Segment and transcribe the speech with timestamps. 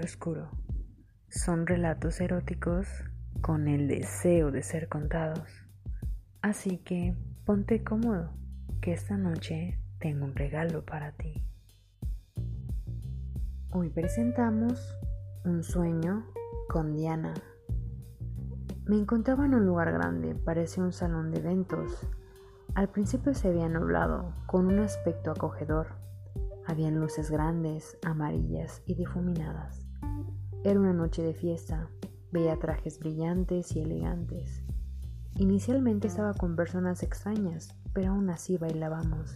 [0.00, 0.50] oscuro.
[1.28, 2.86] Son relatos eróticos
[3.40, 5.48] con el deseo de ser contados.
[6.42, 8.32] Así que ponte cómodo,
[8.80, 11.44] que esta noche tengo un regalo para ti.
[13.72, 14.96] Hoy presentamos
[15.44, 16.26] Un sueño
[16.68, 17.34] con Diana.
[18.84, 22.06] Me encontraba en un lugar grande, parecía un salón de eventos.
[22.74, 25.88] Al principio se había nublado, con un aspecto acogedor.
[26.66, 29.89] Habían luces grandes, amarillas y difuminadas.
[30.62, 31.88] Era una noche de fiesta.
[32.32, 34.62] Veía trajes brillantes y elegantes.
[35.36, 39.34] Inicialmente estaba con personas extrañas, pero aún así bailábamos.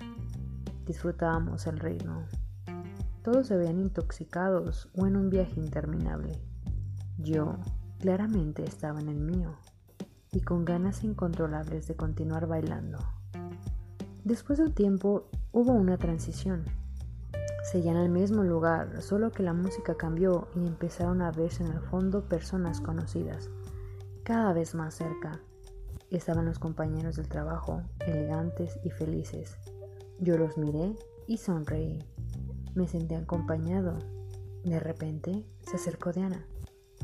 [0.84, 2.27] Disfrutábamos el ritmo.
[3.23, 6.42] Todos se veían intoxicados o en un viaje interminable.
[7.16, 7.56] Yo,
[8.01, 9.56] claramente, estaba en el mío
[10.30, 12.98] y con ganas incontrolables de continuar bailando.
[14.24, 16.66] Después de un tiempo hubo una transición.
[17.65, 21.80] Seguían al mismo lugar, solo que la música cambió y empezaron a verse en el
[21.80, 23.48] fondo personas conocidas,
[24.23, 25.40] cada vez más cerca.
[26.10, 29.56] Estaban los compañeros del trabajo, elegantes y felices.
[30.21, 30.95] Yo los miré
[31.26, 32.04] y sonreí.
[32.74, 33.99] Me sentí acompañado.
[34.62, 36.45] De repente se acercó Diana.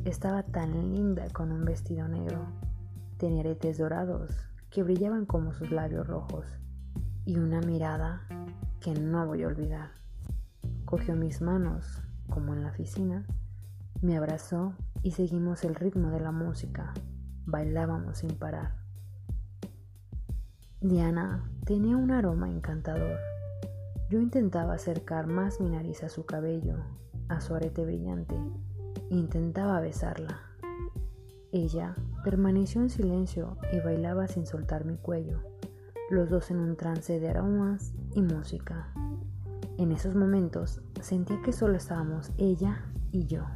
[0.05, 2.47] Estaba tan linda con un vestido negro.
[3.17, 4.31] Tenía aretes dorados
[4.69, 6.45] que brillaban como sus labios rojos
[7.25, 8.27] y una mirada
[8.81, 10.00] que no voy a olvidar.
[10.91, 13.25] Cogió mis manos, como en la oficina,
[14.03, 14.75] me abrazó
[15.05, 16.93] y seguimos el ritmo de la música.
[17.47, 18.75] Bailábamos sin parar.
[20.81, 23.21] Diana tenía un aroma encantador.
[24.11, 26.79] Yo intentaba acercar más mi nariz a su cabello,
[27.29, 28.35] a su arete brillante.
[29.11, 30.41] Intentaba besarla.
[31.53, 35.39] Ella permaneció en silencio y bailaba sin soltar mi cuello,
[36.11, 38.93] los dos en un trance de aromas y música.
[39.81, 43.47] En esos momentos sentía que solo estábamos ella y yo.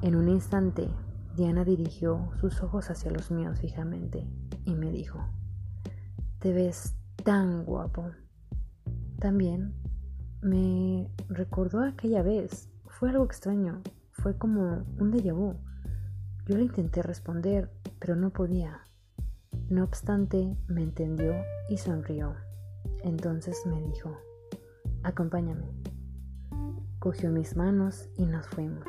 [0.00, 0.88] En un instante,
[1.36, 4.26] Diana dirigió sus ojos hacia los míos fijamente
[4.64, 5.18] y me dijo,
[6.38, 8.12] Te ves tan guapo.
[9.18, 9.74] También
[10.40, 12.70] me recordó aquella vez.
[12.86, 13.82] Fue algo extraño.
[14.12, 15.58] Fue como un déjà vu.
[16.46, 18.80] Yo le intenté responder, pero no podía.
[19.68, 21.34] No obstante, me entendió
[21.68, 22.36] y sonrió.
[23.02, 24.16] Entonces me dijo,
[25.06, 25.70] acompáñame.
[26.98, 28.84] Cogió mis manos y nos fuimos.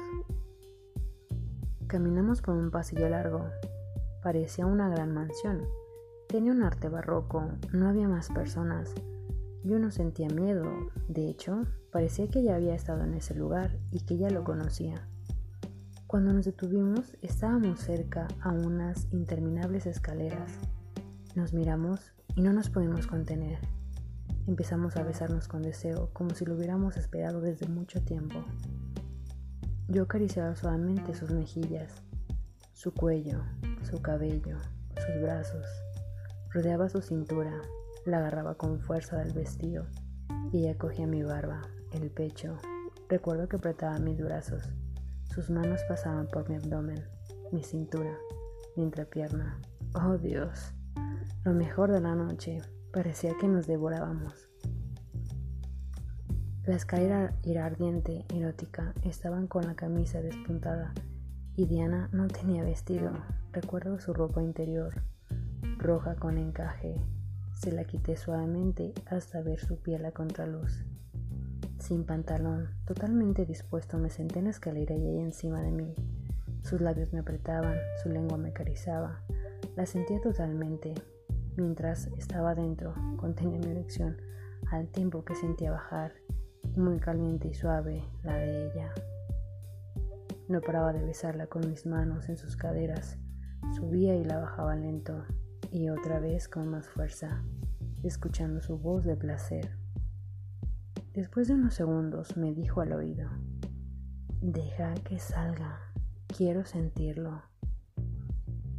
[1.86, 3.46] Caminamos por un pasillo largo.
[4.24, 5.62] Parecía una gran mansión.
[6.28, 8.94] Tenía un arte barroco, no había más personas.
[9.64, 10.66] Yo no sentía miedo,
[11.08, 15.08] de hecho, parecía que ya había estado en ese lugar y que ya lo conocía.
[16.08, 20.52] Cuando nos detuvimos, estábamos cerca a unas interminables escaleras.
[21.36, 23.77] Nos miramos y no nos pudimos contener.
[24.48, 28.46] Empezamos a besarnos con deseo, como si lo hubiéramos esperado desde mucho tiempo.
[29.90, 32.02] Yo acariciaba suavemente sus mejillas,
[32.72, 33.44] su cuello,
[33.84, 34.58] su cabello,
[34.96, 35.66] sus brazos.
[36.54, 37.62] Rodeaba su cintura,
[38.06, 39.86] la agarraba con fuerza del vestido
[40.54, 42.56] y ella cogía mi barba, el pecho.
[43.10, 44.64] Recuerdo que apretaba mis brazos.
[45.26, 47.04] Sus manos pasaban por mi abdomen,
[47.52, 48.18] mi cintura,
[48.78, 49.60] mi entrepierna.
[49.94, 50.72] Oh Dios,
[51.44, 52.62] lo mejor de la noche.
[52.98, 54.50] Parecía que nos devorábamos.
[56.66, 58.96] La escalera era ardiente, erótica.
[59.04, 60.96] Estaban con la camisa despuntada
[61.56, 63.12] y Diana no tenía vestido.
[63.52, 65.04] Recuerdo su ropa interior,
[65.78, 67.00] roja con encaje,
[67.54, 70.84] se la quité suavemente hasta ver su piel a contraluz.
[71.78, 75.94] Sin pantalón, totalmente dispuesto, me senté en la escalera y ella encima de mí.
[76.64, 79.22] Sus labios me apretaban, su lengua me acariciaba.
[79.76, 80.96] La sentía totalmente.
[81.58, 84.16] Mientras estaba dentro, contenía mi erección
[84.72, 86.14] al tiempo que sentía bajar,
[86.76, 88.94] muy caliente y suave, la de ella.
[90.48, 93.18] No paraba de besarla con mis manos en sus caderas,
[93.76, 95.26] subía y la bajaba lento,
[95.72, 97.44] y otra vez con más fuerza,
[98.04, 99.72] escuchando su voz de placer.
[101.14, 103.32] Después de unos segundos me dijo al oído,
[104.42, 105.80] deja que salga,
[106.28, 107.42] quiero sentirlo.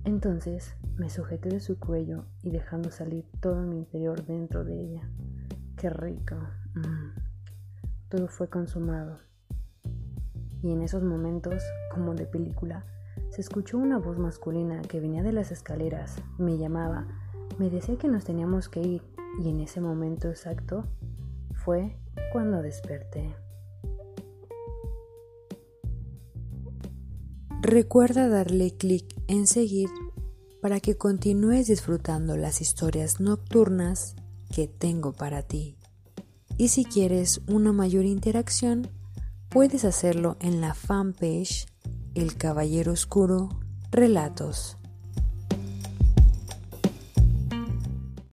[0.09, 5.11] Entonces me sujeté de su cuello y dejando salir todo mi interior dentro de ella.
[5.77, 6.35] Qué rico.
[6.75, 7.11] Mm.
[8.09, 9.19] Todo fue consumado.
[10.63, 11.63] Y en esos momentos,
[11.93, 12.87] como de película,
[13.29, 17.07] se escuchó una voz masculina que venía de las escaleras, me llamaba,
[17.59, 19.03] me decía que nos teníamos que ir
[19.45, 20.87] y en ese momento exacto
[21.53, 21.99] fue
[22.33, 23.37] cuando desperté.
[27.69, 29.91] Recuerda darle clic en seguir
[30.63, 34.17] para que continúes disfrutando las historias nocturnas
[34.51, 35.77] que tengo para ti.
[36.57, 38.89] Y si quieres una mayor interacción,
[39.51, 41.67] puedes hacerlo en la fanpage
[42.15, 43.51] El Caballero Oscuro
[43.91, 44.79] Relatos.